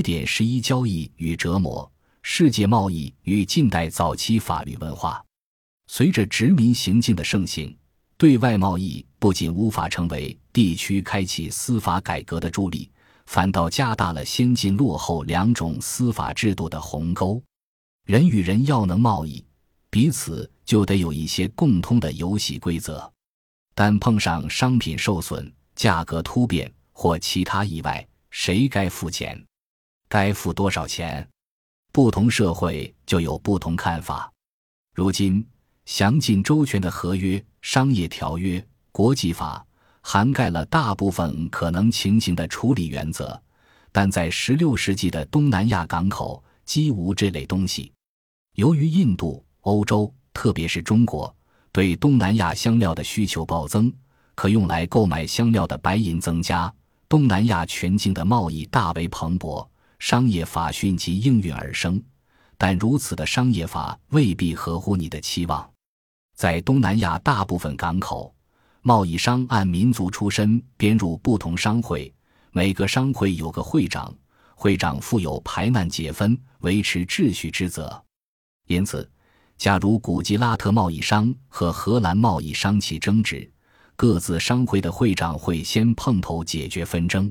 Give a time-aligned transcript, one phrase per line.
[0.00, 1.92] 一点十一交易与折磨，
[2.22, 5.22] 世界贸易与近代早期法律文化。
[5.88, 7.76] 随着殖民行径的盛行，
[8.16, 12.90] 对外贸易不仅无法成为地区开启司法改革的助力，
[13.26, 17.38] 反倒加大了先进落后两种司法制度的鸿沟。
[18.06, 19.44] 人与人要能贸易，
[19.90, 23.12] 彼此就得有一些共通的游戏规则。
[23.74, 29.38] 但碰上商品受损、价格突变或其他意外，谁该付钱？
[30.10, 31.24] 该付多少钱？
[31.92, 34.28] 不同社会就有不同看法。
[34.92, 35.46] 如今，
[35.84, 39.64] 详尽周全的合约、商业条约、国际法
[40.00, 43.40] 涵盖了大部分可能情形的处理原则，
[43.92, 47.92] 但在16世纪的东南亚港口几无这类东西。
[48.56, 51.32] 由于印度、欧洲，特别是中国，
[51.70, 53.92] 对东南亚香料的需求暴增，
[54.34, 56.74] 可用来购买香料的白银增加，
[57.08, 59.64] 东南亚全境的贸易大为蓬勃。
[60.00, 62.02] 商业法迅即应运而生，
[62.56, 65.70] 但如此的商业法未必合乎你的期望。
[66.34, 68.34] 在东南亚大部分港口，
[68.80, 72.12] 贸易商按民族出身编入不同商会，
[72.50, 74.12] 每个商会有个会长，
[74.54, 78.02] 会长负有排难解纷、维持秩序之责。
[78.66, 79.08] 因此，
[79.58, 83.48] 假如古吉拉特贸易商和荷兰贸易商起争执，
[83.96, 87.30] 各自商会的会长会先碰头解决纷争。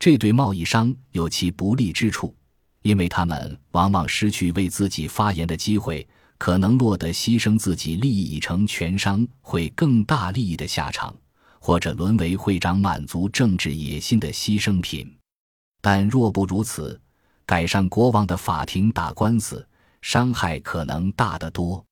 [0.00, 2.34] 这对贸易商有其不利之处，
[2.80, 11.14] 因为他们往往失去为自己发言的机会，可能落得牺牲自己利益以成全商会更大利益的下场，
[11.58, 15.14] 或者沦为会长满足政治野心的牺牲品。
[15.82, 16.98] 但若不如此，
[17.44, 19.68] 改善国王的法庭打官司，
[20.00, 21.84] 伤害可能大得多。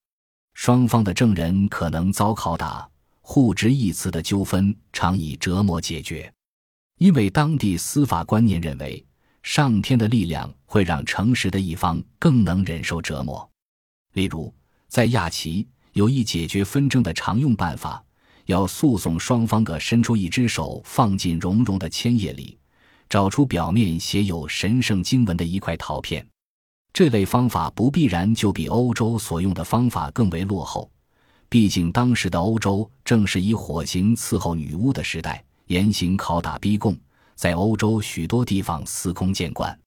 [0.54, 2.88] 双方的证人可能遭拷打，
[3.20, 6.32] 互执一词的纠纷常以折磨解决。
[6.98, 9.04] 因为当地司法观念认为，
[9.42, 13.48] 上天的力量会让诚实的一方更能忍受折磨。
[14.14, 14.52] 例如，
[14.88, 18.04] 在亚齐有一解决纷争的常用办法：
[18.46, 22.58] 要诉讼双方各伸出一只手，放进绒绒的铅页里，
[23.08, 26.26] 找出表面写有神圣经文的一块陶片。
[26.92, 30.90] 这类方法不必然就比欧洲所用的方法更为落后，
[31.48, 35.44] 毕竟当时的欧洲正是以火刑伺候女巫的时代。
[35.68, 36.98] 严刑拷打逼供，
[37.34, 39.78] 在欧洲许多地方司空见惯。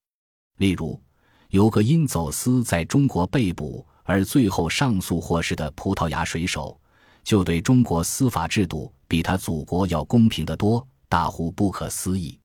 [0.57, 1.01] 例如，
[1.49, 6.79] 有个因走私在中国被捕而最后上诉获释的葡萄牙水手，
[7.23, 12.37] 就对中国司法制度比他祖国要公平得多，大呼不可思议。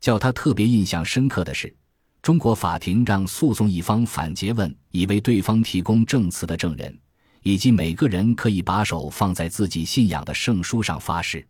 [0.00, 1.74] 叫他特别印象深刻的是，
[2.22, 6.96] 中国法庭让诉讼一方反诘问已为对方提供证词的证人，
[7.42, 11.44] 以及每个人可以把手放在自己信仰的圣书上发誓，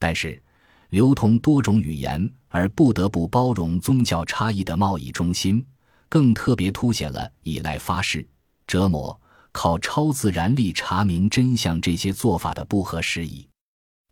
[0.00, 0.42] 但是。
[0.90, 5.64] 流通多种语言而不得不包容宗教差异的贸易中心，
[6.08, 8.26] 更特别凸显了依赖发誓、
[8.66, 9.18] 折磨、
[9.52, 13.46] 靠超自然力查明真相这些做法的不合时宜。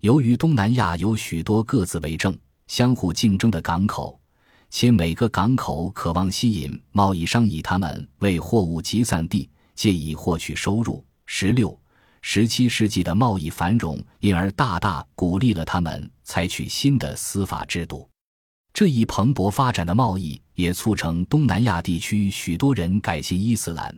[0.01, 2.37] 由于东南亚有许多各自为政、
[2.67, 4.21] 相互竞争的港口，
[4.69, 11.05] 且每个港口渴望吸引贸易商以他们为货物集散地，借以获取收入。
[11.27, 11.79] 十六。
[12.27, 18.09] 十七世纪的贸易繁荣，因而大大鼓励了他们采取新的司法制度。
[18.73, 23.95] 这一蓬勃发展的贸易也促成东南亚地区许多人改信伊斯兰，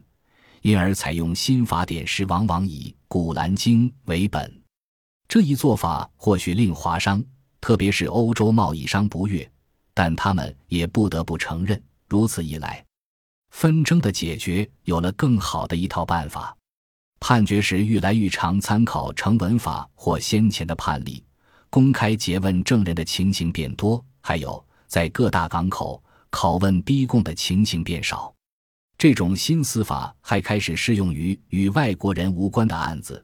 [0.62, 4.53] 因而采用新法典时往往以《古兰经》为本。
[5.28, 7.25] 这一做法或许令华商，
[7.60, 9.48] 特别是欧洲贸易商不悦，
[9.94, 12.84] 但他们也不得不承认，如此一来，
[13.50, 16.54] 纷争的解决有了更好的一套办法。
[17.19, 21.25] 判决时愈来愈常参考成文法或先前的判例，
[21.71, 28.32] 公开诘问证人的情形变多，还有在各大港口拷问逼供的情形变少。
[28.99, 33.22] 这种新司法还开始适用于与外国人无关的案子，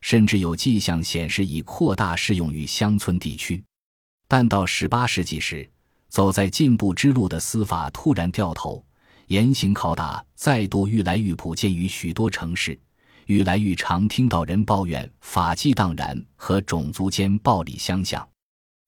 [0.00, 3.62] 甚至有迹象显示已扩大适用于乡村地区。
[4.28, 5.68] 但到十八世纪时，
[6.08, 8.84] 走在进步之路的司法突然掉头，
[9.26, 12.78] 严刑拷打再度愈来愈普遍于许多城市。
[13.30, 18.28] 愈来愈常听到人抱怨法纪荡然和种族间暴力相向，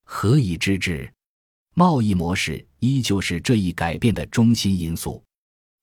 [0.03, 1.09] 何以知之？
[1.75, 5.23] 贸易模式依旧是这一改变的中心因素。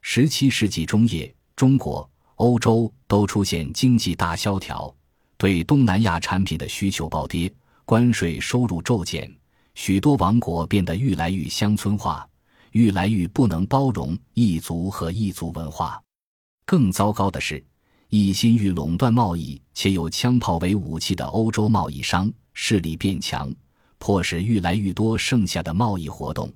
[0.02, 4.94] 十七世纪中叶，中国、欧洲都出现经济大萧条，
[5.38, 7.50] 对东南亚产品的需求暴跌，
[7.86, 9.34] 关税收入骤减，
[9.74, 12.28] 许多王国变得愈来愈乡村化，
[12.72, 15.98] 愈来愈不能包容异族和异族文化。
[16.66, 17.64] 更糟糕的是。
[18.12, 23.54] 一心欲垄断贸易且有枪炮为武器的欧洲贸易商势力变强，
[23.98, 26.52] 迫使愈来愈多剩下的贸易活动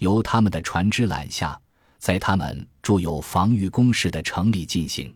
[0.00, 1.58] 由他们的船只揽下，
[1.98, 5.10] 在他们筑有防御工事的城里进行。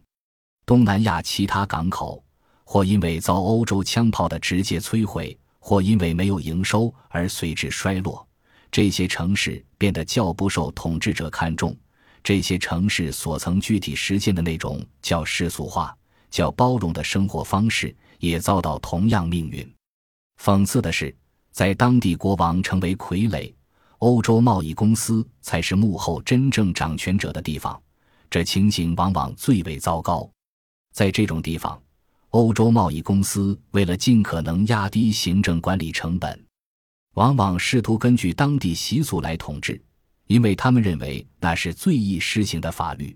[0.65, 2.25] 东南亚其他港口，
[2.65, 8.27] 或因为遭欧洲枪炮的直接摧毁，或因为没有营收而随之衰落。
[8.71, 11.77] 这些城市变得较不受统治者看重，
[12.25, 15.97] 这些城市所曾具体实现的那种较世俗化、
[16.31, 19.69] 较包容的生活方式，也遭到同样命运。
[20.41, 21.15] 讽刺的是，
[21.51, 23.53] 在当地国王成为傀儡，
[23.99, 27.81] 欧洲贸易公司才是幕后真正掌权者的地方。
[28.31, 30.29] 这情形往往最为糟糕。
[30.93, 31.81] 在这种地方，
[32.31, 36.47] 欧洲贸易公司为了尽可能压低行政管理成本。
[37.15, 39.79] 往往试图根据当地习俗来统治，
[40.33, 43.15] 因为他们认为那是最易施行的法律。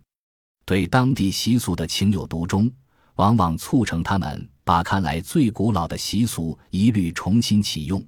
[0.67, 2.71] 对当地习俗的情有独钟，
[3.15, 8.05] 往往促成他们把看来最古老的习俗一律重新启用，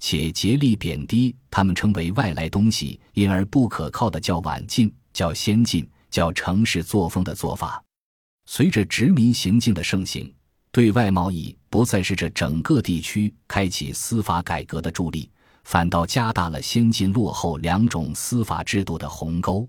[0.00, 7.80] 且竭力贬低他们称为外来东西因而不可靠的叫晚进、叫先进、叫城市作风的做法。
[8.46, 10.28] 随着殖民行径的盛行。
[10.72, 15.28] 对外贸易不再是这整个地区开启司法改革的助力，
[15.64, 19.68] 反倒加大了先进落后两种司法制度的鸿沟。